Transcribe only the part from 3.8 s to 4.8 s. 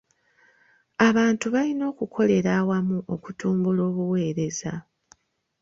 obuweereza.